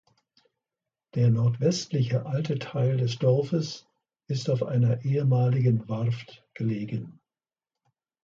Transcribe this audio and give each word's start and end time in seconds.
Der 1.13 1.29
nordwestliche 1.29 2.25
alte 2.25 2.57
Teil 2.57 2.97
des 2.97 3.19
Dorfes 3.19 3.85
ist 4.25 4.49
auf 4.49 4.63
einer 4.63 5.05
ehemaligen 5.05 5.87
Warft 5.89 6.43
gelegen. 6.55 7.19